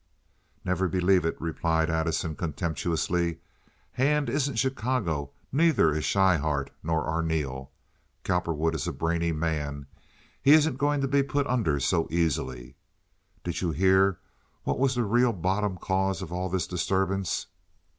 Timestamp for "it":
1.25-1.39